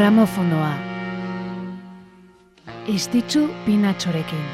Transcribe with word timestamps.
Gramofonoa. 0.00 0.72
Estitzu 2.88 3.42
pinatxorekin. 3.66 4.46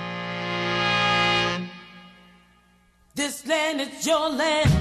This 3.14 3.46
land 3.46 3.80
is 3.80 4.02
your 4.08 4.26
land. 4.34 4.74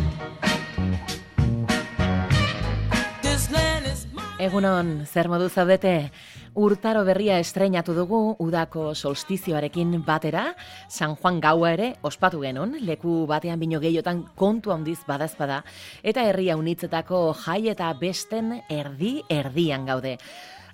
This 3.21 3.51
land 3.51 3.86
is 3.86 4.07
my... 4.09 4.23
Egunon, 4.41 5.05
zer 5.05 5.29
modu 5.29 5.51
zaudete? 5.54 6.09
Urtaro 6.55 7.04
berria 7.04 7.36
estreinatu 7.43 7.93
dugu 7.93 8.20
udako 8.39 8.93
solstizioarekin 8.95 10.00
batera, 10.07 10.55
San 10.88 11.18
Juan 11.20 11.41
gaua 11.43 11.73
ere 11.75 11.89
ospatu 12.02 12.39
genuen, 12.41 12.77
leku 12.88 13.25
batean 13.27 13.59
bino 13.59 13.82
gehiotan 13.84 14.23
kontu 14.39 14.71
handiz 14.71 15.02
badazpada, 15.05 15.61
eta 16.02 16.24
herria 16.24 16.55
unitzetako 16.55 17.36
jai 17.46 17.68
eta 17.75 17.93
besten 18.00 18.54
erdi 18.71 19.19
erdian 19.29 19.86
gaude. 19.86 20.18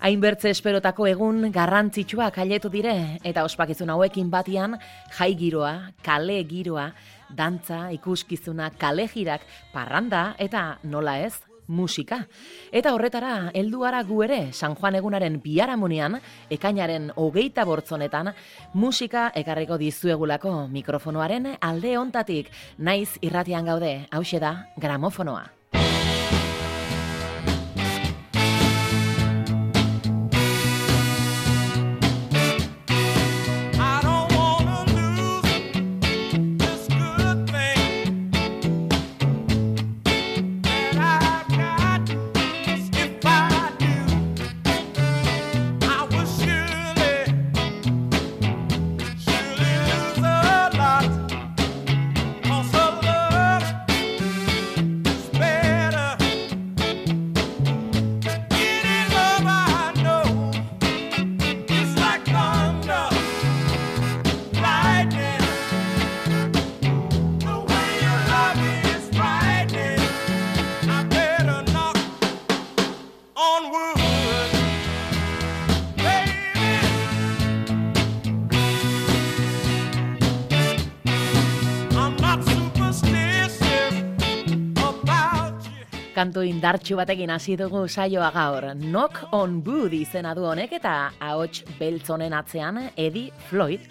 Hainbertze 0.01 0.49
esperotako 0.49 1.05
egun 1.05 1.43
garrantzitsua 1.53 2.31
kailetu 2.33 2.71
dire, 2.73 3.19
eta 3.21 3.43
ospakizun 3.45 3.91
hauekin 3.93 4.31
batian 4.33 4.73
jai 5.13 5.35
giroa, 5.37 5.91
kale 6.01 6.39
giroa, 6.49 6.87
dantza, 7.29 7.83
ikuskizuna, 7.93 8.71
kale 8.81 9.05
jirak, 9.13 9.45
parranda, 9.69 10.23
eta 10.41 10.79
nola 10.89 11.19
ez, 11.21 11.35
musika. 11.69 12.23
Eta 12.73 12.95
horretara, 12.97 13.51
helduara 13.53 14.01
gu 14.09 14.23
ere, 14.25 14.41
San 14.57 14.73
Juan 14.73 14.97
egunaren 14.97 15.37
biharamunean, 15.45 16.17
ekainaren 16.49 17.11
hogeita 17.13 17.61
bortzonetan, 17.69 18.33
musika 18.73 19.29
ekarriko 19.37 19.77
dizuegulako 19.77 20.65
mikrofonoaren 20.73 21.59
alde 21.61 21.97
ontatik, 22.01 22.49
naiz 22.79 23.19
irratian 23.21 23.69
gaude, 23.69 23.99
hause 24.09 24.41
da, 24.41 24.55
gramofonoa. 24.81 25.60
Kantu 86.15 86.43
indartxu 86.43 86.97
batekin 86.99 87.31
hasi 87.31 87.55
dugu 87.59 87.87
saioa 87.87 88.31
gaur. 88.35 88.65
Knock 88.75 89.33
on 89.33 89.61
Wood 89.65 89.93
izena 89.95 90.33
du 90.35 90.43
honek 90.47 90.73
eta 90.79 91.11
ahots 91.19 91.63
beltzonen 91.79 92.33
atzean 92.33 92.79
Eddie 92.95 93.31
Floyd. 93.49 93.85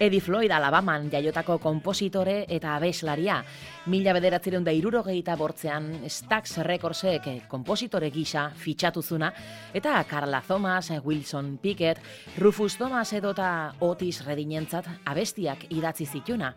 Eddie 0.00 0.20
Floyd 0.20 0.50
Alabaman 0.50 1.06
jaiotako 1.06 1.60
kompositore 1.62 2.46
eta 2.50 2.72
abeslaria. 2.74 3.36
Mila 3.86 4.12
bederatzireun 4.16 4.64
da 4.66 4.72
irurogeita 4.74 5.36
bortzean 5.38 6.08
Stax 6.10 6.56
Recordsek 6.66 7.28
kompositore 7.48 8.10
gisa 8.10 8.48
fitxatuzuna 8.58 9.30
eta 9.74 10.00
Carla 10.10 10.40
Thomas, 10.42 10.90
Wilson 11.04 11.58
Pickett, 11.62 12.00
Rufus 12.38 12.74
Thomas 12.76 13.12
edota 13.12 13.74
Otis 13.80 14.24
Redinentzat 14.26 14.88
abestiak 15.04 15.68
idatzi 15.70 16.06
zituna. 16.06 16.50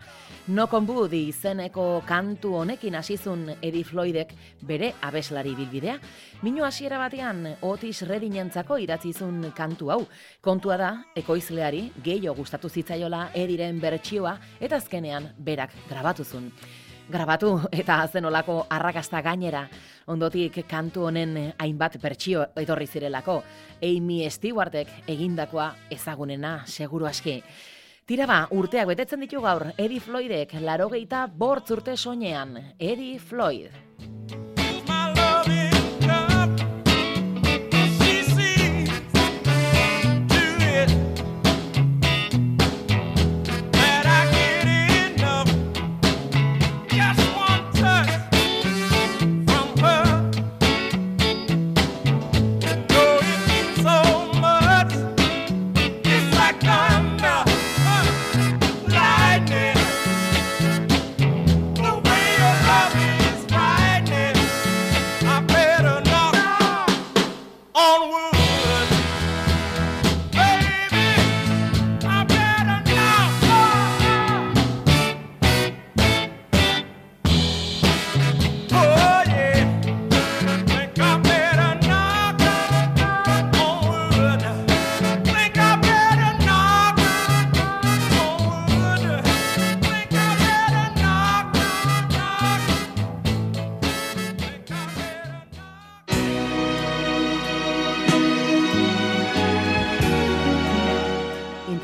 No 0.47 0.65
konbudi 0.67 1.27
izeneko 1.29 2.01
kantu 2.07 2.55
honekin 2.63 2.95
hasizun 2.97 3.51
Eddie 3.61 3.85
Floydek 3.85 4.33
bere 4.65 4.95
abeslari 5.01 5.53
bilbidea. 5.55 5.99
Minu 6.41 6.65
hasiera 6.65 6.97
batean 6.97 7.45
Otis 7.61 8.01
Redinentzako 8.01 8.79
idatzizun 8.81 9.51
kantu 9.55 9.91
hau. 9.93 10.01
Kontua 10.41 10.77
da, 10.77 10.91
ekoizleari 11.15 11.91
gehiago 12.03 12.39
gustatu 12.41 12.69
zitzaiola 12.69 13.26
Ediren 13.33 13.79
bertsioa 13.79 14.37
eta 14.59 14.77
azkenean 14.77 15.31
berak 15.37 15.73
grabatuzun 15.89 16.51
grabatu 17.09 17.53
eta 17.71 18.01
zenolako 18.07 18.65
arrakasta 18.69 19.21
gainera. 19.21 19.65
Ondotik 20.07 20.61
kantu 20.67 21.07
honen 21.07 21.53
hainbat 21.59 21.97
bertsio 22.01 22.45
etorri 22.55 22.87
zirelako. 22.87 23.41
Amy 23.83 24.21
Stewartek 24.29 24.93
egindakoa 25.07 25.73
ezagunena 25.91 26.61
seguru 26.65 27.07
aski. 27.07 27.41
Tira 28.07 28.25
ba, 28.27 28.45
urteak 28.55 28.87
betetzen 28.87 29.19
ditu 29.19 29.41
gaur, 29.43 29.65
Eddie 29.75 29.99
Floydek, 29.99 30.53
laro 30.63 30.87
geita 30.93 31.25
bortzurte 31.27 31.97
soinean, 31.97 32.55
Eddie 32.79 33.19
Floyd. 33.19 33.86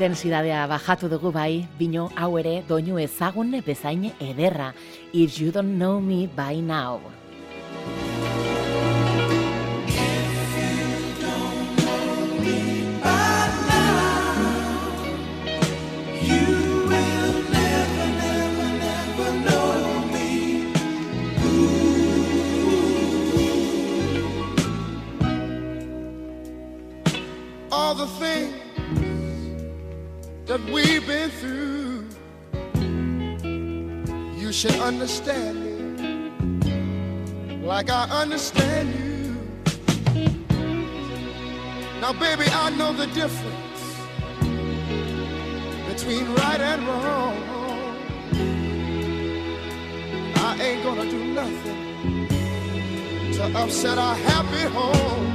Intensitatea 0.04 0.66
bajatu 0.68 1.08
dugu 1.08 1.30
bai, 1.32 1.64
bino 1.78 2.10
hau 2.14 2.36
ere 2.36 2.62
doinu 2.68 2.98
ezagun 3.00 3.54
bezain 3.64 4.10
ederra. 4.20 4.74
If 5.14 5.40
you 5.40 5.50
don't 5.50 5.78
know 5.78 5.98
me 5.98 6.26
by 6.26 6.60
now. 6.60 7.00
All 27.72 27.94
the 27.94 28.06
things 28.18 28.53
that 30.56 30.72
we've 30.72 31.04
been 31.04 31.30
through. 31.30 32.06
You 34.40 34.52
should 34.52 34.76
understand 34.76 35.64
me 35.64 37.56
like 37.66 37.90
I 37.90 38.04
understand 38.22 38.94
you. 38.94 39.36
Now, 42.00 42.12
baby, 42.12 42.44
I 42.52 42.70
know 42.78 42.92
the 42.92 43.08
difference 43.08 43.80
between 45.88 46.32
right 46.34 46.60
and 46.60 46.86
wrong. 46.86 47.36
I 50.36 50.56
ain't 50.62 50.84
gonna 50.84 51.10
do 51.10 51.24
nothing 51.34 52.28
to 53.32 53.58
upset 53.58 53.98
our 53.98 54.14
happy 54.14 54.68
home. 54.72 55.33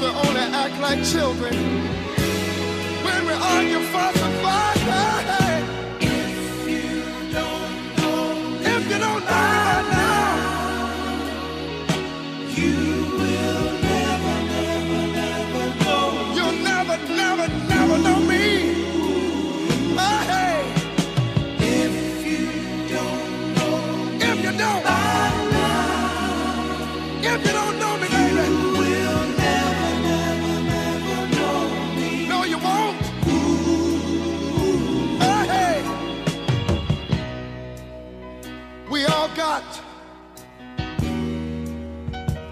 We 0.00 0.06
only 0.06 0.40
act 0.40 0.80
like 0.80 1.04
children. 1.04 1.54
When 3.04 3.26
we 3.26 3.32
argue, 3.32 3.80
fuss, 3.92 4.19
got 39.50 39.80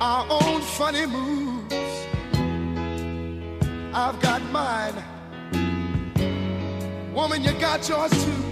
our 0.01 0.27
own 0.29 0.61
funny 0.63 1.07
moves. 1.07 1.95
I've 3.95 4.19
got 4.21 4.43
mine. 4.51 4.99
Woman, 7.15 7.45
you 7.45 7.53
got 7.53 7.89
yours 7.89 8.11
too. 8.25 8.43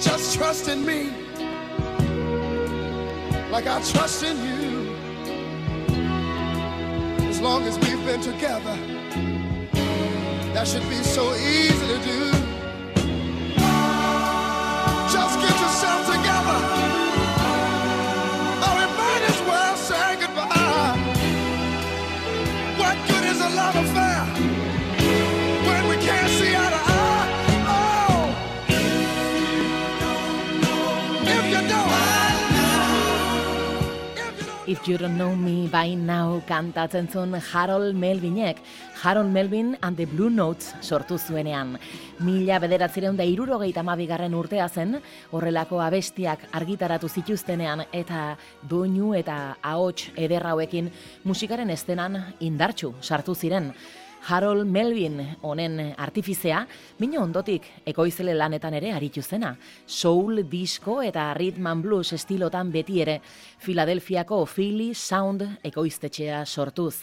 Just 0.00 0.36
trust 0.36 0.68
in 0.68 0.86
me 0.86 1.00
like 3.50 3.66
I 3.66 3.80
trust 3.92 4.22
in 4.22 4.36
you. 4.48 4.94
As 7.28 7.40
long 7.40 7.64
as 7.64 7.76
we've 7.80 8.04
been 8.06 8.20
together, 8.20 8.76
that 10.54 10.68
should 10.68 10.88
be 10.88 11.02
so 11.16 11.24
easy 11.34 11.86
to 11.88 11.98
do. 12.04 12.41
If 34.72 34.88
you 34.88 34.96
don't. 34.96 35.12
Know 35.12 35.36
Me 35.36 35.68
By 35.68 35.94
Now 35.94 36.40
kantatzen 36.48 37.06
zuen 37.08 37.34
Harold 37.34 37.94
Melvinek, 37.94 38.56
Harold 39.02 39.28
Melvin 39.30 39.76
and 39.82 39.96
the 39.96 40.06
Blue 40.06 40.30
Notes 40.30 40.74
sortu 40.80 41.18
zuenean. 41.18 41.78
Mila 42.20 42.58
bederatzireun 42.58 43.16
da 43.16 43.24
irurogeita 43.28 43.82
mabigarren 43.82 44.34
urtea 44.34 44.68
zen, 44.68 44.96
horrelako 45.30 45.82
abestiak 45.84 46.46
argitaratu 46.52 47.08
zituztenean 47.08 47.84
eta 47.92 48.36
doinu 48.62 49.12
eta 49.14 49.58
ahots 49.62 50.08
eder 50.16 50.46
hauekin 50.46 50.90
musikaren 51.24 51.70
estenan 51.70 52.22
indartsu 52.40 52.94
sartu 53.02 53.34
ziren. 53.34 53.74
Harold 54.24 54.66
Melvin 54.70 55.36
honen 55.42 55.94
artifizea, 55.98 56.62
mino 57.02 57.22
ondotik 57.24 57.66
ekoizele 57.86 58.34
lanetan 58.38 58.74
ere 58.78 58.92
aritu 58.94 59.22
zena. 59.22 59.56
Soul, 59.86 60.44
disco 60.48 61.00
eta 61.02 61.32
rhythm 61.34 61.66
and 61.66 61.82
blues 61.82 62.12
estilotan 62.12 62.70
beti 62.70 63.00
ere, 63.02 63.20
Filadelfiako 63.58 64.44
Philly 64.46 64.94
Sound 64.94 65.42
ekoiztetxea 65.64 66.44
sortuz. 66.46 67.02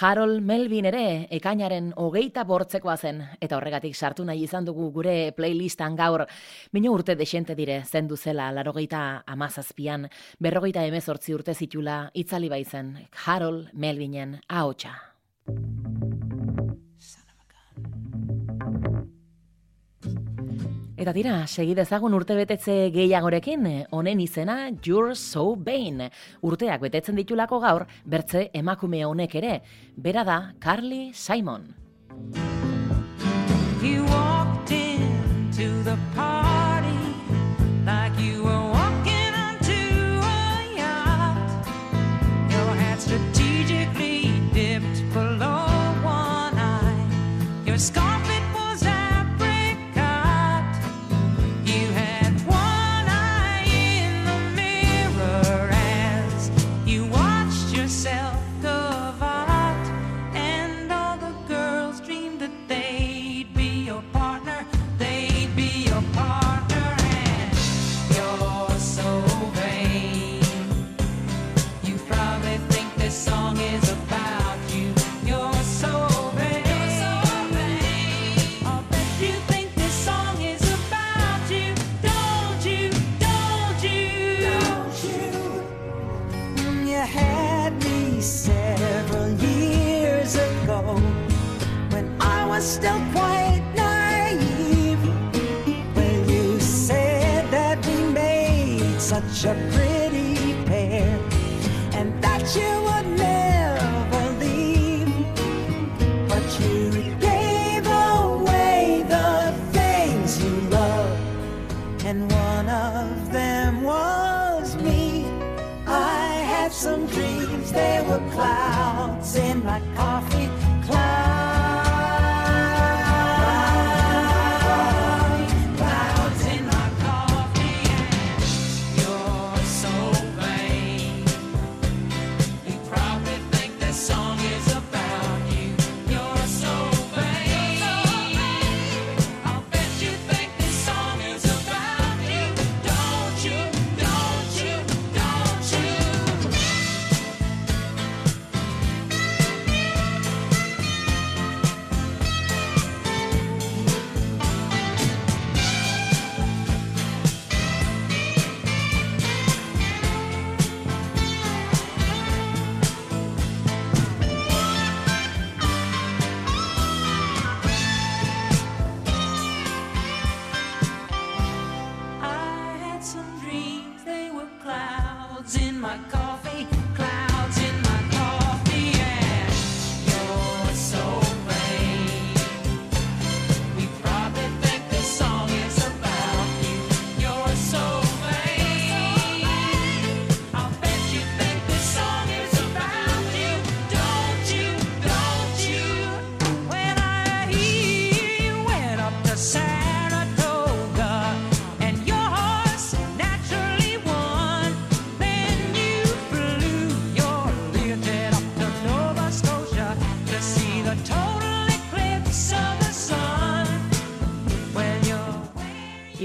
Harold 0.00 0.42
Melvin 0.42 0.88
ere 0.90 1.26
ekainaren 1.30 1.92
hogeita 1.96 2.42
bortzekoa 2.44 2.96
zen, 2.96 3.20
eta 3.40 3.56
horregatik 3.56 3.94
sartu 3.94 4.24
nahi 4.26 4.42
izan 4.42 4.66
dugu 4.66 4.90
gure 4.94 5.32
playlistan 5.36 5.94
gaur. 5.94 6.24
Mino 6.72 6.92
urte 6.92 7.14
desente 7.14 7.54
dire 7.54 7.82
zendu 7.84 8.16
zela 8.16 8.50
larogeita 8.52 9.22
amazazpian, 9.26 10.08
berrogeita 10.38 10.86
emezortzi 10.86 11.34
urte 11.34 11.54
zitula 11.54 12.10
itzali 12.14 12.50
baizen 12.50 12.94
Harold 13.24 13.70
Melvinen 13.72 14.40
ahotsa. 14.48 14.94
Eta 20.94 21.10
tira, 21.10 21.40
segidezagun 21.50 22.14
urte 22.14 22.36
betetze 22.38 22.74
gehiagorekin, 22.94 23.64
honen 23.90 24.20
izena 24.22 24.70
You're 24.86 25.16
So 25.18 25.56
Vain. 25.58 26.04
Urteak 26.46 26.84
betetzen 26.86 27.18
ditulako 27.18 27.58
gaur, 27.66 27.88
bertze 28.06 28.46
emakume 28.54 29.02
honek 29.04 29.34
ere. 29.42 29.58
Bera 29.96 30.22
da, 30.22 30.38
Carly 30.60 31.10
Simon. 31.12 31.74
You 33.82 34.04
walked 34.04 34.70
into 34.70 35.82
the 35.82 35.98
party 36.14 36.53
was 92.54 92.74
still 92.74 93.00
quite 93.12 93.64
naive. 93.74 95.04
When 95.96 96.28
you 96.28 96.60
said 96.60 97.50
that 97.50 97.84
we 97.84 97.96
made 98.12 99.00
such 99.00 99.44
a 99.44 99.54
pretty 99.72 100.54
pair 100.64 101.18
and 101.94 102.22
that 102.22 102.44
you 102.54 102.83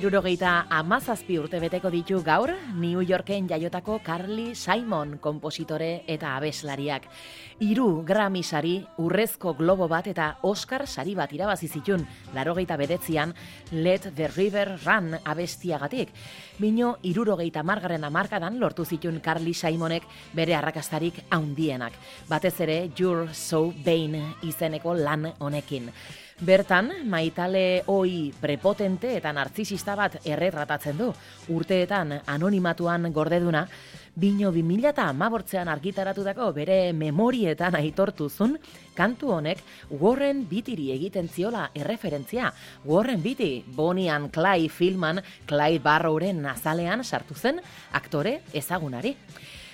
Irurogeita 0.09 0.65
amazazpi 0.73 1.35
urte 1.37 1.59
beteko 1.61 1.91
ditu 1.93 2.23
gaur, 2.25 2.49
New 2.73 3.03
Yorken 3.05 3.45
jaiotako 3.45 3.99
Carly 4.01 4.55
Simon 4.57 5.19
kompositore 5.21 6.01
eta 6.09 6.31
abeslariak. 6.33 7.03
Hiru 7.61 8.01
Grammy 8.07 8.41
sari, 8.41 8.79
urrezko 8.97 9.53
globo 9.53 9.85
bat 9.91 10.07
eta 10.09 10.31
Oscar 10.49 10.87
sari 10.87 11.13
bat 11.13 11.29
irabazi 11.37 11.69
zitun, 11.69 12.07
larogeita 12.33 12.77
bedetzian, 12.79 13.35
Let 13.71 14.07
the 14.15 14.31
River 14.33 14.79
Run 14.81 15.13
abestiagatik. 15.23 16.09
Bino, 16.57 16.95
irurogeita 17.03 17.61
margaren 17.61 18.07
amarkadan 18.07 18.57
lortu 18.57 18.85
zitun 18.85 19.19
Carly 19.21 19.53
Simonek 19.53 20.07
bere 20.33 20.55
arrakastarik 20.57 21.21
haundienak. 21.29 21.93
Batez 22.27 22.55
ere, 22.65 22.79
You're 22.97 23.29
So 23.35 23.75
Vain 23.85 24.17
izeneko 24.41 24.95
lan 24.97 25.35
honekin. 25.37 25.93
Bertan, 26.39 26.93
maitale 27.03 27.83
hoi 27.91 28.31
prepotente 28.39 29.09
eta 29.17 29.33
narzisista 29.35 29.91
bat 29.99 30.13
erretratatzen 30.23 30.95
du. 30.95 31.09
Urteetan 31.51 32.13
anonimatuan 32.31 33.09
gordeduna, 33.11 33.65
bino 34.15 34.53
2000 34.55 34.87
eta 34.93 35.09
amabortzean 35.11 35.67
argitaratutako 35.67 36.47
bere 36.55 36.93
memorietan 36.95 37.75
aitortuzun, 37.81 38.55
kantu 38.95 39.33
honek 39.35 39.59
Warren 39.99 40.45
Beattyri 40.47 40.93
egiten 40.95 41.27
ziola 41.27 41.69
erreferentzia. 41.75 42.53
Warren 42.85 43.21
Beatty, 43.21 43.65
Bonnie 43.75 44.07
and 44.07 44.31
Clyde 44.31 44.71
filman 44.71 45.19
Clyde 45.45 45.83
Barrowren 45.83 46.45
azalean 46.45 47.03
sartu 47.03 47.35
zen 47.35 47.59
aktore 47.91 48.39
ezagunari. 48.53 49.17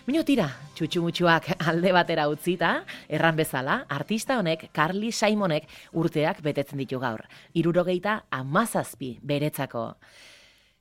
Mino 0.05 0.21
tira, 0.21 0.45
txutxumutxuak 0.77 1.47
alde 1.71 1.89
batera 1.95 2.27
utzita, 2.29 2.75
erran 3.09 3.39
bezala, 3.39 3.79
artista 3.89 4.35
honek, 4.37 4.67
Carly 4.69 5.09
Simonek 5.09 5.65
urteak 5.97 6.43
betetzen 6.45 6.77
ditu 6.83 6.99
gaur. 7.01 7.23
Irurogeita 7.57 8.19
amazazpi 8.37 9.15
beretzako. 9.25 9.87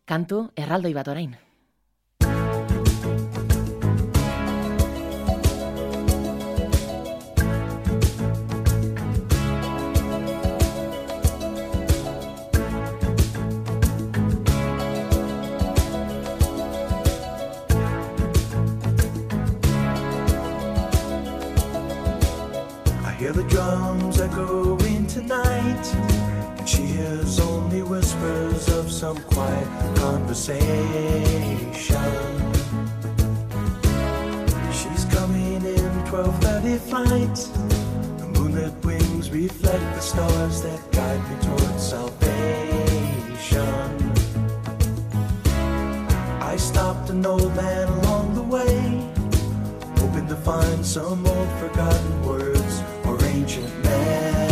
Kantu 0.05 0.43
erraldoi 0.61 0.93
bat 0.93 1.09
orain. 1.09 1.33
Only 27.75 27.89
whispers 27.89 28.69
of 28.69 28.91
some 28.91 29.17
quiet 29.25 29.67
conversation. 29.97 30.63
She's 34.73 35.05
coming 35.07 35.65
in 35.65 36.05
12:30 36.07 36.79
flight. 36.79 37.37
The 38.19 38.27
moonlit 38.35 38.75
wings 38.85 39.31
reflect 39.31 39.95
the 39.97 40.01
stars 40.01 40.63
that 40.63 40.81
guide 40.93 41.23
me 41.29 41.37
towards 41.47 41.83
salvation. 41.95 42.53
I 46.53 46.57
stopped 46.57 47.11
an 47.11 47.27
old 47.27 47.55
man 47.57 47.89
along 47.89 48.35
the 48.35 48.47
way 48.57 49.11
hoping 49.99 50.29
to 50.29 50.37
find 50.37 50.87
some 50.87 51.27
old 51.27 51.51
forgotten 51.61 52.15
words 52.25 52.75
or 53.05 53.15
ancient 53.25 53.73
melodies. 53.83 54.44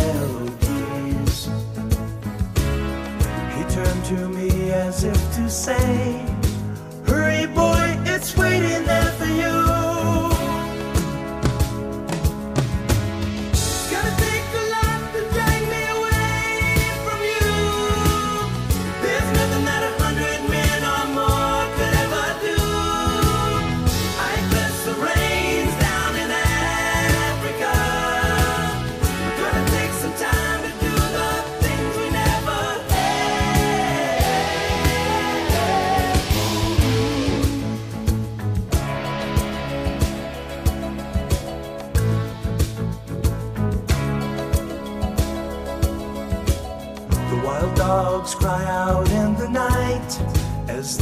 Turned 3.73 4.05
to 4.05 4.29
me 4.29 4.69
as 4.71 5.03
if 5.03 5.17
to 5.35 5.49
say, 5.49 6.23
Hurry, 7.07 7.47
boy, 7.47 7.97
it's 8.05 8.37
waiting 8.37 8.85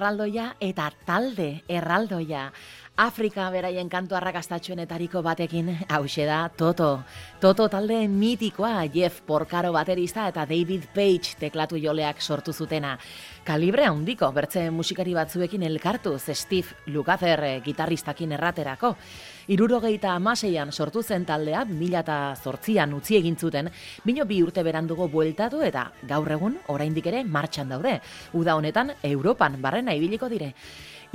Erraldoia 0.00 0.54
eta 0.64 0.88
talde 1.04 1.60
erraldoia. 1.68 2.48
Afrika 3.00 3.46
beraien 3.52 3.88
kantu 3.88 4.16
arrakastatxuenetariko 4.16 5.22
batekin 5.24 5.70
hause 5.88 6.24
da 6.28 6.40
Toto. 6.48 7.02
Toto 7.40 7.68
talde 7.72 7.96
mitikoa 8.08 8.86
Jeff 8.92 9.22
Porcaro 9.26 9.72
baterista 9.72 10.26
eta 10.28 10.44
David 10.48 10.88
Page 10.94 11.36
teklatu 11.40 11.76
joleak 11.80 12.20
sortu 12.20 12.52
zutena. 12.52 12.98
Kalibre 13.44 13.86
handiko 13.88 14.28
bertze 14.32 14.66
musikari 14.70 15.14
batzuekin 15.16 15.62
elkartuz 15.68 16.28
Steve 16.32 16.76
Lukather 16.86 17.44
eh, 17.44 17.60
gitarristakin 17.64 18.32
erraterako. 18.36 18.96
Irurogeita 19.50 20.12
amaseian 20.14 20.70
sortu 20.70 21.00
zen 21.02 21.24
taldea, 21.26 21.64
mila 21.66 22.04
eta 22.04 22.36
zortzian 22.38 22.92
utzi 22.94 23.16
egin 23.18 23.34
zuten, 23.34 23.66
bino 24.04 24.22
bi 24.22 24.36
urte 24.44 24.62
berandugo 24.62 25.08
bueltatu 25.10 25.64
eta 25.66 25.88
gaur 26.06 26.30
egun 26.30 26.54
oraindik 26.70 27.08
ere 27.10 27.24
martxan 27.24 27.74
daude. 27.74 27.96
Uda 28.38 28.54
honetan 28.54 28.94
Europan 29.02 29.58
barrena 29.60 29.96
ibiliko 29.98 30.28
dire. 30.30 30.52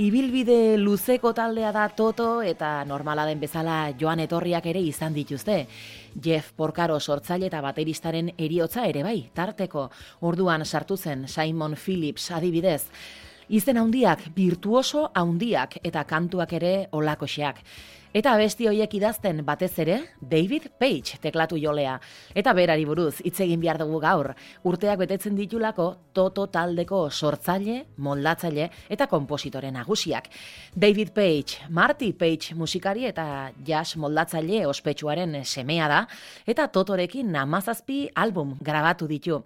Ibilbide 0.03 0.75
luzeko 0.75 1.31
taldea 1.31 1.71
da 1.71 1.87
Toto 1.95 2.41
eta 2.43 2.83
normala 2.83 3.23
den 3.23 3.39
bezala 3.39 3.93
joan 3.95 4.19
etorriak 4.19 4.67
ere 4.67 4.83
izan 4.83 5.15
dituzte. 5.15 5.61
Jeff 6.19 6.51
Porcaro 6.59 6.99
sortzaile 6.99 7.47
eta 7.47 7.63
bateristaren 7.63 8.33
eriotza 8.35 8.83
ere 8.83 9.07
bai, 9.07 9.29
tarteko. 9.33 9.87
Orduan 10.27 10.65
sartu 10.65 10.97
zen 10.97 11.29
Simon 11.29 11.79
Phillips 11.79 12.31
adibidez. 12.35 12.83
Izen 13.47 13.77
handiak, 13.77 14.27
virtuoso 14.35 15.11
handiak 15.13 15.77
eta 15.85 16.03
kantuak 16.03 16.51
ere 16.59 16.89
olakoxeak. 16.91 17.63
Eta 18.15 18.31
abesti 18.31 18.63
hoiek 18.69 18.93
idazten 18.95 19.41
batez 19.43 19.73
ere 19.83 19.97
David 20.23 20.69
Page 20.79 21.17
teklatu 21.19 21.57
jolea. 21.59 21.97
Eta 22.31 22.53
berari 22.55 22.85
buruz 22.87 23.17
hitz 23.27 23.41
egin 23.43 23.59
behar 23.59 23.81
dugu 23.81 23.99
gaur. 23.99 24.29
Urteak 24.63 25.01
betetzen 25.01 25.35
ditulako 25.35 25.89
Toto 26.15 26.45
taldeko 26.47 27.01
sortzaile, 27.11 27.81
moldatzaile 27.97 28.69
eta 28.87 29.09
konpositore 29.11 29.67
nagusiak. 29.75 30.31
David 30.71 31.11
Page, 31.11 31.67
Marty 31.67 32.13
Page 32.15 32.55
musikari 32.55 33.03
eta 33.11 33.51
jazz 33.67 33.97
moldatzaile 33.99 34.63
ospetsuaren 34.71 35.41
semea 35.43 35.91
da 35.91 36.05
eta 36.47 36.71
Totorekin 36.71 37.35
namazazpi 37.35 38.05
album 38.15 38.55
grabatu 38.61 39.11
ditu. 39.11 39.43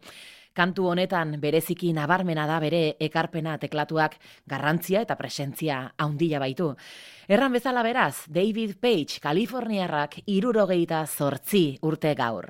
Kantu 0.54 0.90
honetan 0.92 1.36
bereziki 1.40 1.92
nabarmena 1.94 2.46
da 2.50 2.60
bere 2.60 2.96
ekarpena 3.00 3.58
teklatuak 3.62 4.18
garrantzia 4.50 5.04
eta 5.06 5.16
presentzia 5.16 5.82
handia 5.98 6.40
baitu. 6.40 6.74
Erran 7.28 7.54
bezala 7.54 7.84
beraz, 7.84 8.26
David 8.28 8.80
Page, 8.82 9.20
Kaliforniarrak 9.22 10.22
irurogeita 10.26 11.06
zortzi 11.08 11.78
urte 11.82 12.16
gaur. 12.16 12.50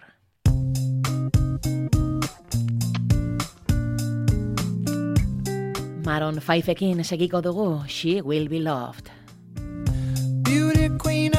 Maron 6.06 6.40
Faifekin 6.42 7.04
segiko 7.04 7.42
dugu, 7.42 7.84
She 7.88 8.22
Will 8.22 8.50
Be 8.50 8.60
Loved. 8.60 9.12
Beauty 10.42 10.90
queen 10.98 11.39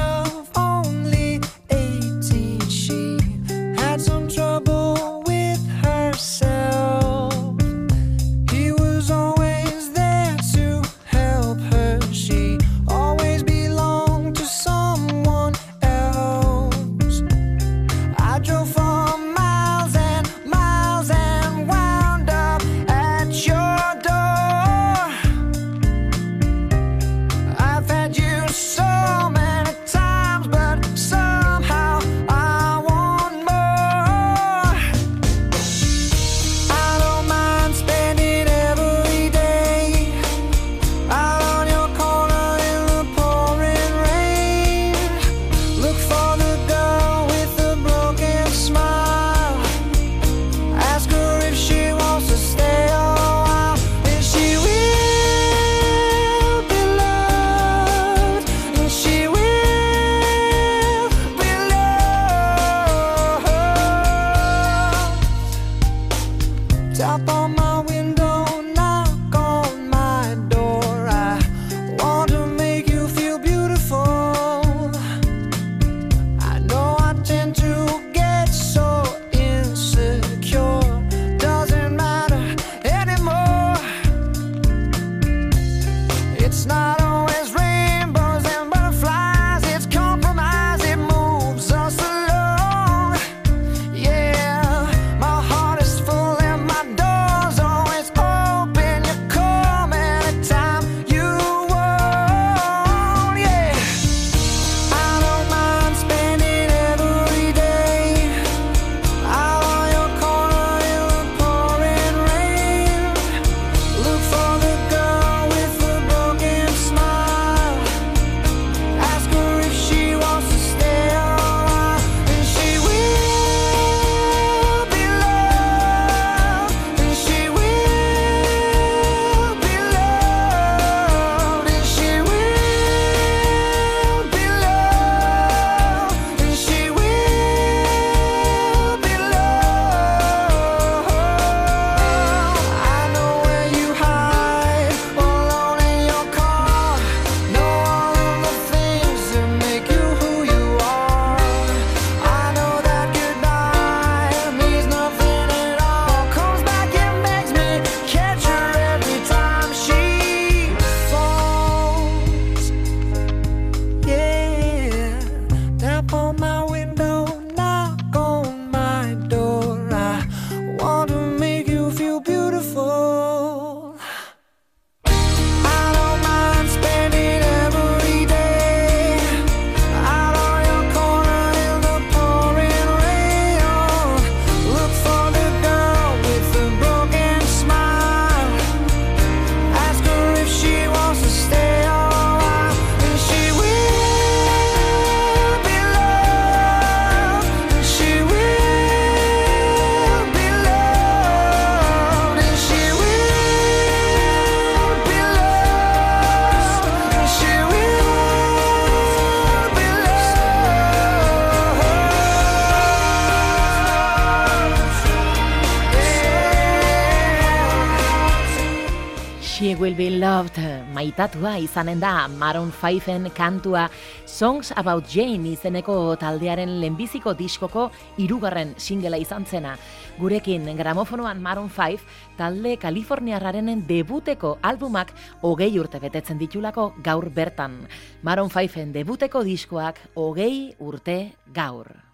maitatua 221.21 221.59
izanen 221.61 221.99
da 222.01 222.27
Maroon 222.27 222.71
5en 222.73 223.29
kantua 223.29 223.91
Songs 224.25 224.71
About 224.75 225.05
Jane 225.05 225.51
izeneko 225.51 226.15
taldearen 226.17 226.79
lehenbiziko 226.81 227.35
diskoko 227.37 227.91
hirugarren 228.17 228.73
singela 228.77 229.19
izan 229.21 229.45
zena. 229.45 229.75
Gurekin 230.17 230.65
gramofonoan 230.77 231.39
Maroon 231.39 231.69
5 231.69 232.01
talde 232.37 232.75
Kaliforniarraren 232.81 233.85
debuteko 233.85 234.57
albumak 234.63 235.13
hogei 235.41 235.77
urte 235.77 235.99
betetzen 235.99 236.39
ditulako 236.39 236.93
gaur 237.03 237.29
bertan. 237.29 237.83
Maroon 238.23 238.49
5en 238.49 238.91
debuteko 238.91 239.43
diskoak 239.43 240.01
hogei 240.15 240.73
urte 240.79 241.35
gaur. 241.53 242.10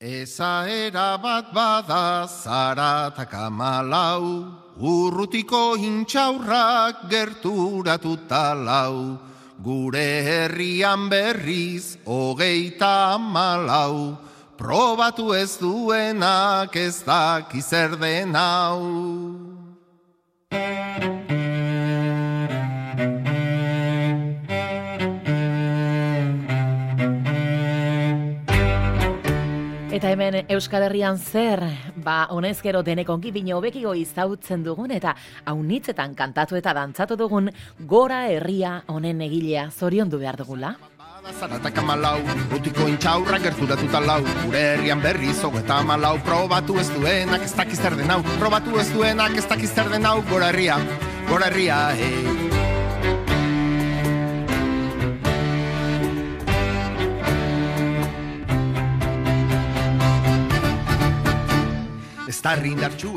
Ezaera 0.00 1.20
bat 1.20 1.52
bada 1.52 2.24
zaratak 2.24 3.34
amalau, 3.36 4.48
urrutiko 4.80 5.76
intxaurrak 5.76 7.04
gerturatuta 7.10 8.56
lau, 8.56 9.20
gure 9.62 10.24
herrian 10.24 11.10
berriz 11.10 11.98
hogeita 12.06 13.20
amalau, 13.20 14.16
probatu 14.56 15.36
ez 15.36 15.58
duenak 15.58 16.74
ez 16.76 17.02
daki 17.04 17.60
zer 17.60 18.00
den 18.00 18.32
hau. 18.32 19.59
Eta 29.90 30.06
hemen 30.06 30.44
Euskal 30.54 30.84
Herrian 30.86 31.16
zer, 31.18 31.58
ba, 32.04 32.28
honezkero 32.30 32.84
denekonki 32.86 33.32
bine 33.34 33.56
hobekiko 33.56 33.90
izautzen 33.98 34.62
dugun 34.62 34.92
eta 34.94 35.16
haunitzetan 35.50 36.14
kantatu 36.14 36.54
eta 36.54 36.70
dantzatu 36.78 37.16
dugun 37.18 37.50
gora 37.90 38.20
herria 38.30 38.76
honen 38.86 39.24
egilea 39.26 39.64
zoriondu 39.70 40.20
behar 40.22 40.38
dugula. 40.38 40.76
Bada 41.00 41.34
zaratak 41.34 41.82
amalau, 41.82 42.20
urrutiko 42.22 42.86
intxaurrak 42.92 43.42
gerturatuta 43.48 44.04
lau, 44.04 44.20
gure 44.44 44.62
herrian 44.76 45.02
berriz 45.02 45.40
hogeita 45.42 45.80
amalau, 45.82 46.14
probatu 46.22 46.78
ez 46.78 46.86
duenak 46.94 47.48
ez 47.48 47.52
dakiz 47.58 47.80
zer 47.82 47.98
den 47.98 48.14
hau, 48.14 48.22
probatu 48.38 48.78
ez 48.78 48.86
duenak 48.94 49.34
ez 49.42 49.48
dakiz 49.50 49.74
zer 49.74 49.90
den 49.90 50.06
hau, 50.06 50.20
gora 50.30 50.54
herria, 50.54 50.78
gora 51.26 51.50
herria, 51.50 51.82
hey. 51.98 52.49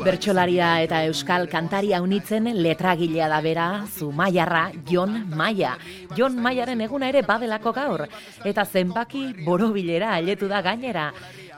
Bertsolaria 0.04 0.82
eta 0.84 0.98
euskal 1.08 1.46
kantaria 1.48 2.02
unitzen 2.04 2.44
letragilea 2.58 3.28
da 3.32 3.38
bera, 3.40 3.68
Zumaiarra 3.88 4.66
Jon 4.90 5.14
Maia. 5.32 5.78
Jon 6.16 6.36
Maiaren 6.36 6.82
eguna 6.84 7.08
ere 7.08 7.22
badelako 7.24 7.72
gaur, 7.72 8.04
eta 8.44 8.66
zenbaki 8.66 9.24
borobilera 9.46 10.12
ailetu 10.18 10.48
da 10.50 10.60
gainera. 10.60 11.06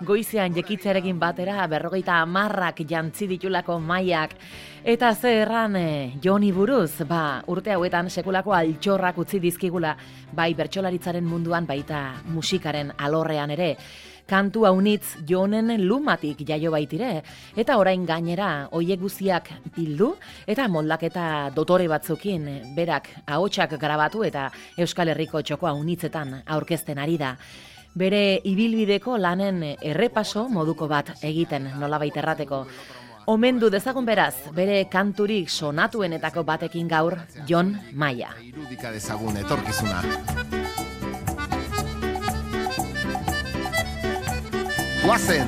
Goizean 0.06 0.54
jekitzearekin 0.54 1.18
batera 1.18 1.66
berrogeita 1.66 2.20
amarrak 2.22 2.84
jantzi 2.86 3.26
ditulako 3.26 3.80
maiak. 3.80 4.36
Eta 4.84 5.14
ze 5.14 5.40
erran 5.40 5.74
eh, 5.76 6.12
Joni 6.22 6.52
buruz, 6.52 7.02
ba, 7.08 7.42
urte 7.50 7.72
hauetan 7.72 8.10
sekulako 8.10 8.54
altxorrak 8.54 9.18
utzi 9.18 9.40
dizkigula, 9.40 9.96
bai 10.32 10.52
bertsolaritzaren 10.54 11.24
munduan 11.24 11.66
baita 11.66 12.12
musikaren 12.30 12.92
alorrean 12.98 13.50
ere 13.50 13.74
kantu 14.26 14.66
haunitz 14.66 15.16
jonen 15.28 15.70
lumatik 15.86 16.42
jaio 16.48 16.70
baitire, 16.74 17.22
eta 17.56 17.78
orain 17.78 18.04
gainera 18.06 18.68
hoiek 18.72 19.00
guztiak 19.00 19.50
bildu, 19.76 20.12
eta 20.46 20.66
moldaketa 20.68 21.50
dotore 21.54 21.88
batzukin 21.88 22.74
berak 22.76 23.08
ahotsak 23.26 23.78
grabatu 23.80 24.24
eta 24.26 24.50
Euskal 24.76 25.14
Herriko 25.14 25.42
txoko 25.42 25.70
haunitzetan 25.70 26.42
aurkezten 26.46 26.98
ari 26.98 27.16
da. 27.18 27.36
Bere 27.96 28.40
ibilbideko 28.44 29.16
lanen 29.16 29.62
errepaso 29.80 30.48
moduko 30.52 30.88
bat 30.88 31.14
egiten 31.24 31.70
nolabait 31.80 32.16
errateko. 32.16 32.66
Omendu 33.26 33.70
dezagun 33.72 34.04
beraz, 34.06 34.34
bere 34.54 34.84
kanturik 34.90 35.48
sonatuenetako 35.50 36.44
batekin 36.46 36.86
gaur, 36.86 37.16
Jon 37.48 37.72
Maia. 37.92 38.30
Irudika 38.44 38.92
dezagun 38.94 39.40
etorkizuna. 39.40 40.04
Guazen! 45.06 45.46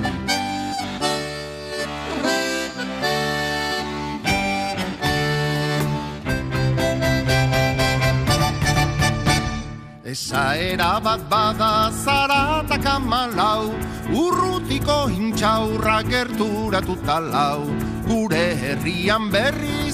Esaera 10.06 11.02
bat 11.02 11.26
bada 11.26 11.90
zaratak 11.90 12.86
amalau, 12.86 13.74
urrutiko 14.14 15.10
intxaurra 15.10 16.06
gerturatuta 16.06 17.18
lau. 17.18 17.66
Gure 18.06 18.46
herrian 18.62 19.26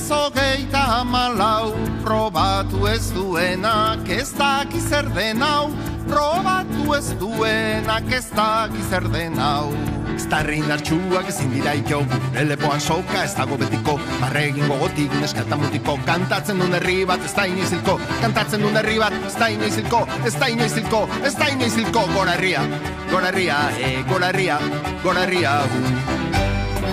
berriz 0.05 0.11
hogeita 0.11 1.01
amalau, 1.01 1.73
probatu 2.03 2.87
ez 2.87 3.13
duenak 3.13 4.09
ez 4.09 4.33
daki 4.37 4.81
zer 4.81 5.09
den 5.15 5.43
hau, 5.43 5.71
probatu 6.09 6.95
ez 6.95 7.15
duenak 7.19 8.13
ez 8.13 8.29
daki 8.35 8.83
zer 8.91 9.09
den 9.09 9.39
hau. 9.39 9.73
Ez 10.15 10.29
da 10.31 10.43
rindartxuak 10.43 11.29
ezin 11.29 11.51
dira 11.51 11.75
ito, 11.75 11.99
gure 12.07 12.45
lepoan 12.45 12.81
soka 12.81 13.25
ez 13.25 13.35
dago 13.35 13.57
betiko, 13.57 13.99
barregin 14.21 14.69
gogotik 14.69 15.11
neskata 15.21 15.57
mutiko, 15.57 15.99
kantatzen 16.07 16.59
duen 16.59 16.75
herri 16.75 17.05
bat 17.05 17.25
ez 17.25 17.35
da 17.35 17.47
inoizilko, 17.47 17.99
kantatzen 18.21 18.63
duen 18.63 18.77
herri 18.77 18.99
bat 18.99 19.17
ez 19.27 19.35
da 19.35 19.49
inoizilko, 19.49 20.05
ez 20.25 20.37
da 20.39 20.49
inoizilko, 20.49 21.03
ez 21.25 21.35
da 21.35 21.49
inoizilko, 21.57 22.07
gora 22.15 22.37
herria, 22.37 22.63
gora 23.11 23.33
herria, 23.33 23.59
eh, 23.81 24.05
gora 24.09 24.31
herria, 24.31 24.61
gora 25.03 25.27
herria. 25.27 25.59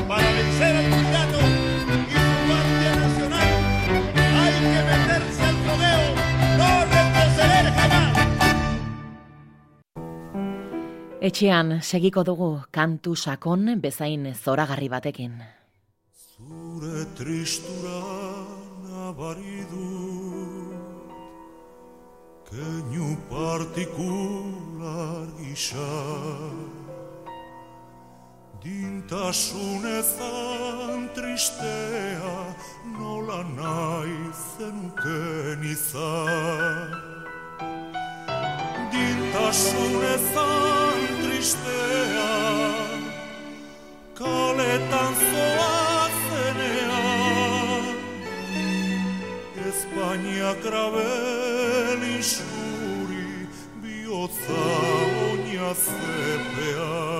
Para 0.07 0.33
vencer 0.33 1.00
Etxean 11.21 11.85
segiko 11.85 12.23
dugu 12.25 12.65
kantu 12.73 13.13
sakon 13.13 13.77
bezain 13.81 14.23
zoragarri 14.33 14.89
batekin. 14.89 15.37
Zure 16.17 17.05
tristura 17.13 18.01
nabari 18.87 19.61
du 19.69 19.85
Keinu 22.49 23.13
partikular 23.29 25.29
gisa 25.37 25.93
Dintasunezan 28.65 31.13
tristea 31.13 32.33
Nola 32.97 33.45
nahi 33.53 34.33
zenuken 34.57 35.61
izan 35.69 37.10
Dintasunezan 38.91 40.99
tristea 41.21 42.33
kaletan 44.19 45.13
zoazenean 45.31 47.05
Espainia 49.69 50.51
krabel 50.63 52.01
isuri 52.19 53.31
bihotza 53.81 54.63
oina 55.27 55.71
zepean 55.85 57.10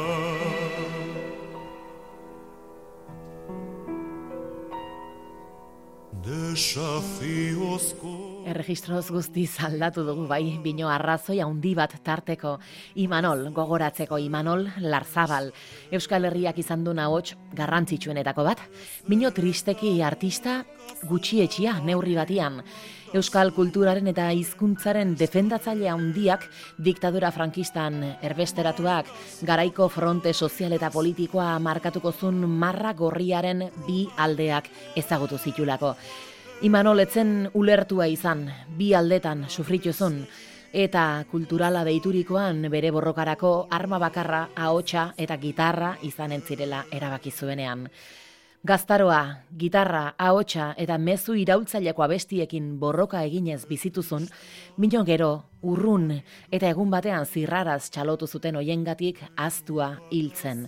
Erregistroz 8.42 9.12
guztiz 9.14 9.52
aldatu 9.62 10.02
dugu 10.06 10.24
bai, 10.30 10.58
bino 10.64 10.88
arrazoi 10.90 11.38
handi 11.44 11.76
bat 11.78 11.94
tarteko 12.04 12.56
Imanol, 13.04 13.52
gogoratzeko 13.54 14.18
Imanol 14.18 14.66
Larzabal. 14.82 15.52
Euskal 15.94 16.26
Herriak 16.26 16.58
izan 16.58 16.84
du 16.84 16.92
hots 16.92 17.36
garrantzitsuenetako 17.54 18.44
bat. 18.44 18.58
Bino 19.08 19.30
tristeki 19.32 20.02
artista 20.02 20.64
gutxietxia 21.04 21.80
neurri 21.86 22.16
batian. 22.16 22.64
Euskal 23.14 23.52
kulturaren 23.52 24.08
eta 24.08 24.30
hizkuntzaren 24.32 25.16
defendatzaile 25.20 25.90
handiak 25.92 26.46
diktadura 26.80 27.32
frankistan 27.32 28.02
erbesteratuak 28.24 29.06
garaiko 29.44 29.90
fronte 29.90 30.34
sozial 30.34 30.74
eta 30.74 30.90
politikoa 30.90 31.60
markatuko 31.60 32.12
zun 32.12 32.48
marra 32.48 32.94
gorriaren 32.94 33.68
bi 33.86 34.08
aldeak 34.18 34.70
ezagutu 34.96 35.38
zitulako. 35.38 35.96
Imanol 36.62 37.00
etzen 37.02 37.48
ulertua 37.58 38.06
izan, 38.06 38.44
bi 38.78 38.92
aldetan 38.94 39.48
sufritu 39.50 39.90
zun, 39.98 40.20
eta 40.70 41.24
kulturala 41.32 41.80
deiturikoan 41.88 42.68
bere 42.70 42.92
borrokarako 42.94 43.66
arma 43.74 43.98
bakarra, 43.98 44.42
ahotsa 44.54 45.08
eta 45.18 45.40
gitarra 45.42 45.96
izan 46.06 46.36
entzirela 46.36 46.84
erabaki 46.94 47.32
zuenean. 47.32 47.88
Gaztaroa, 48.62 49.22
gitarra, 49.58 50.04
ahotsa 50.22 50.76
eta 50.78 51.00
mezu 51.02 51.34
iraultzaileko 51.34 52.04
abestiekin 52.06 52.76
borroka 52.80 53.24
eginez 53.26 53.64
bizituzun, 53.66 54.28
mino 54.78 55.02
gero, 55.04 55.32
urrun 55.64 56.12
eta 56.52 56.70
egun 56.70 56.94
batean 56.94 57.26
zirraraz 57.26 57.90
txalotu 57.90 58.28
zuten 58.28 58.60
hoiengatik 58.62 59.24
aztua 59.36 59.96
hiltzen. 60.12 60.68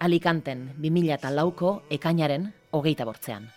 Alikanten 0.00 0.70
2004ko 0.80 1.74
ekainaren 1.98 2.48
hogeita 2.72 3.04
bortzean. 3.04 3.52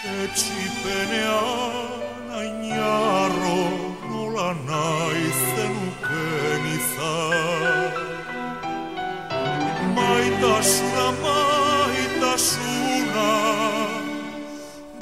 Etxipenean 0.00 2.32
ainarro 2.32 3.68
nola 4.08 4.56
nahi 4.64 5.28
zenuken 5.28 6.64
izan 6.76 7.92
Maitasuna, 9.92 11.08
maitasuna 11.20 13.28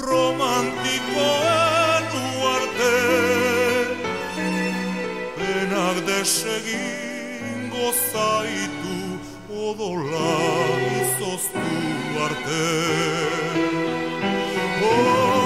Romantikoen 0.02 2.04
uarte. 2.42 2.98
Penak 5.38 5.96
desegin 6.11 7.70
gozaitu 7.70 8.98
Odola 9.62 10.34
izoztu 10.98 11.70
arte 12.26 12.66
Oh, 14.81 15.38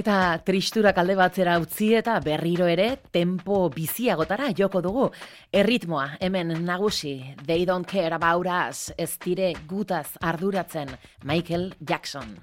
Eta 0.00 0.38
tristurak 0.46 0.96
alde 1.02 1.12
batzera 1.18 1.58
utzi 1.60 1.90
eta 1.98 2.14
berriro 2.24 2.64
ere 2.72 2.86
tempo 3.12 3.66
biziagotara 3.74 4.46
joko 4.56 4.80
dugu. 4.86 5.08
Erritmoa 5.52 6.06
hemen 6.24 6.54
nagusi, 6.64 7.34
they 7.44 7.66
don't 7.68 7.84
care 7.84 8.14
about 8.16 8.48
us, 8.48 8.94
ez 8.96 9.18
dire 9.20 9.52
gutaz 9.68 10.16
arduratzen, 10.22 10.96
Michael 11.24 11.74
Jackson. 11.84 12.38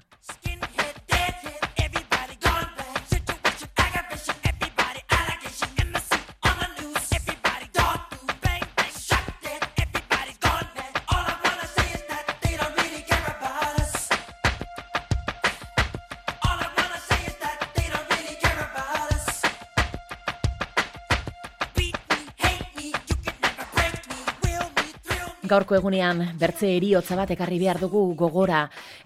Gaurko 25.48 25.78
egunean 25.78 26.18
bertze 26.36 26.68
eriotza 26.76 27.16
bat 27.16 27.30
ekarri 27.32 27.56
behar 27.62 27.78
dugu 27.80 28.02
gogora 28.18 28.58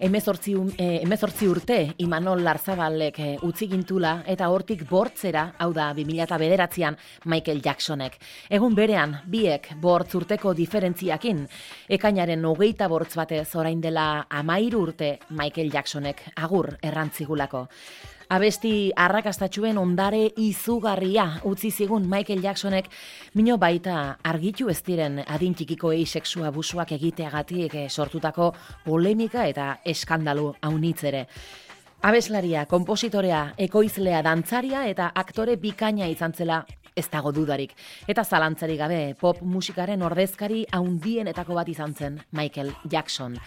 emezortzi, 0.03 0.55
eh, 0.75 0.99
emezortzi 1.05 1.47
urte 1.47 1.77
Imanol 2.03 2.43
Larzabalek 2.43 3.19
eh, 3.23 3.37
utzi 3.47 3.69
gintula 3.71 4.11
eta 4.27 4.49
hortik 4.51 4.83
bortzera, 4.89 5.45
hau 5.57 5.71
da 5.73 5.93
2000 5.95 6.39
bederatzean 6.41 6.97
Michael 7.31 7.61
Jacksonek. 7.63 8.17
Egun 8.49 8.75
berean, 8.75 9.15
biek 9.25 9.71
bortz 9.79 10.15
urteko 10.19 10.53
diferentziakin, 10.53 11.45
ekainaren 11.87 12.43
hogeita 12.45 12.89
bortz 12.91 13.13
batez 13.15 13.47
orain 13.55 13.79
dela 13.79 14.25
amairu 14.29 14.83
urte 14.89 15.13
Michael 15.29 15.71
Jacksonek 15.71 16.25
agur 16.35 16.73
errantzigulako. 16.81 17.69
Abesti 18.31 18.91
arrakastatxuen 18.95 19.77
ondare 19.77 20.29
izugarria 20.39 21.25
utzi 21.49 21.71
zigun 21.71 22.05
Michael 22.09 22.43
Jacksonek 22.43 22.87
mino 23.35 23.57
baita 23.57 24.17
argitu 24.23 24.69
ez 24.71 24.79
diren 24.85 25.19
adin 25.27 25.53
txikikoei 25.53 26.05
sexu 26.05 26.45
abusuak 26.47 26.93
egiteagatik 26.95 27.75
eh, 27.75 27.89
sortutako 27.89 28.53
polemika 28.85 29.45
eta 29.47 29.77
eskandalu 29.83 30.53
haunitzere. 30.61 31.27
Abeslaria, 32.03 32.65
kompositorea, 32.67 33.53
ekoizlea, 33.57 34.21
dantzaria 34.23 34.85
eta 34.87 35.11
aktore 35.15 35.55
bikaina 35.55 36.07
izan 36.11 36.33
zela 36.33 36.63
ez 36.95 37.07
dago 37.09 37.31
dudarik. 37.31 37.71
Eta 38.07 38.23
zalantzarik 38.23 38.79
gabe 38.79 38.99
pop 39.19 39.41
musikaren 39.41 40.01
ordezkari 40.03 40.65
haundienetako 40.71 41.55
bat 41.55 41.69
izan 41.69 41.95
zen 41.95 42.19
Michael 42.31 42.73
Jackson. 42.91 43.39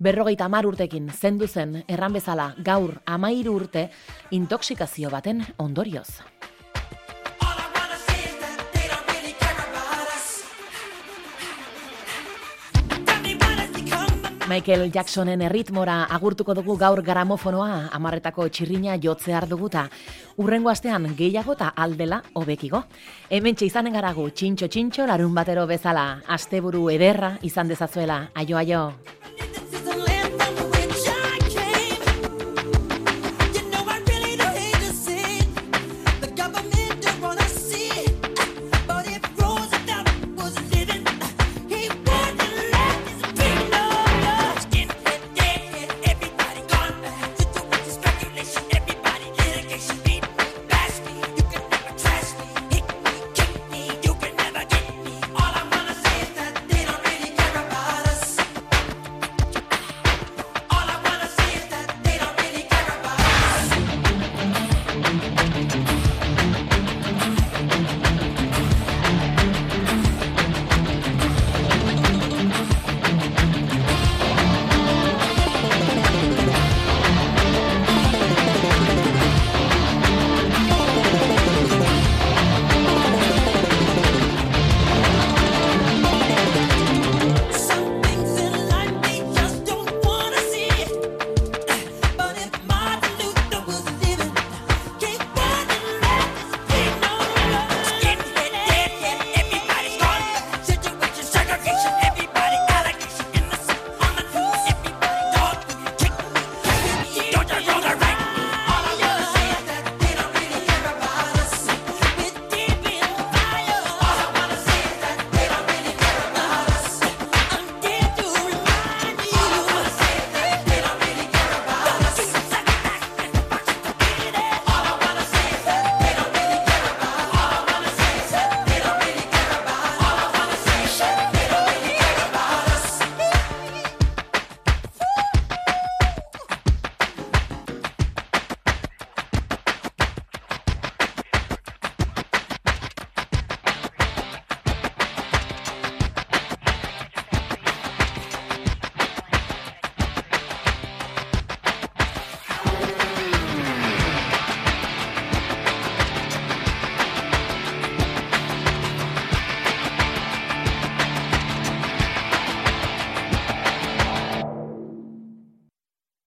Berrogeita 0.00 0.46
hamar 0.48 0.64
urtekin 0.64 1.10
zendu 1.12 1.44
zen 1.44 1.82
erran 1.84 2.14
bezala 2.16 2.54
gaur 2.64 3.02
amairu 3.04 3.52
urte 3.58 3.90
intoxikazio 4.32 5.10
baten 5.12 5.42
ondorioz. 5.60 6.22
Michael 14.48 14.88
Jacksonen 14.90 15.44
erritmora 15.46 16.06
agurtuko 16.10 16.56
dugu 16.56 16.78
gaur 16.80 17.04
gramofonoa 17.04 17.90
amarretako 17.92 18.48
txirrina 18.48 18.96
jotzear 18.96 19.46
duguta. 19.52 19.84
Urrengo 20.40 20.72
astean 20.72 21.12
gehiago 21.14 21.52
eta 21.52 21.74
aldela 21.76 22.22
hobekigo. 22.32 22.82
Hemen 23.28 23.54
izanen 23.60 23.92
garagu 23.92 24.30
txintxo 24.30 24.66
txintxo 24.66 25.06
larun 25.06 25.36
batero 25.36 25.68
bezala. 25.68 26.22
Asteburu 26.26 26.88
ederra 26.90 27.36
izan 27.42 27.68
dezazuela. 27.68 28.30
Aio 28.34 28.56
aio. 28.56 28.84